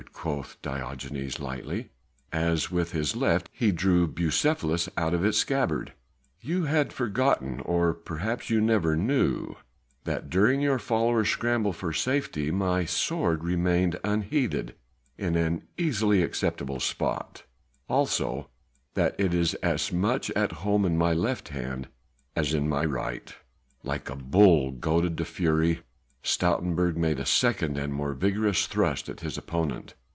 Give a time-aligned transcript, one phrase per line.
[0.13, 1.89] quoth Diogenes lightly,
[2.31, 5.93] as with his left he drew Bucephalus out of its scabbard,
[6.41, 9.55] "you had forgotten or perhaps you never knew
[10.03, 14.75] that during your followers' scramble for safety my sword remained unheeded
[15.17, 17.43] in an easily accessible spot,
[17.87, 18.47] and also
[18.95, 21.87] that it is as much at home in my left hand
[22.35, 23.35] as in my right."
[23.83, 25.81] Like a bull goaded to fury
[26.23, 29.95] Stoutenburg made a second and more vigorous thrust at his opponent.